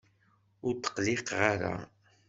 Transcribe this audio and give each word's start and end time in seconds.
Ur 0.65 0.73
tqelliq 0.75 1.27
ara! 1.51 1.73